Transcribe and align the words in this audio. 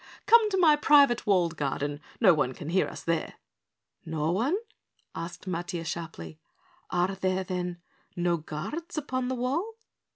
"Come 0.25 0.49
to 0.49 0.57
my 0.57 0.75
private 0.75 1.27
walled 1.27 1.55
garden. 1.57 2.01
No 2.19 2.33
one 2.33 2.53
can 2.55 2.69
hear 2.69 2.87
us 2.87 3.03
there." 3.03 3.35
"No 4.03 4.31
one?" 4.31 4.57
asked 5.13 5.47
Matiah 5.47 5.85
sharply. 5.85 6.39
"Are 6.89 7.13
there 7.13 7.43
then 7.43 7.83
no 8.15 8.37
guards 8.37 8.97
upon 8.97 9.27
the 9.27 9.35
wall?" 9.35 9.73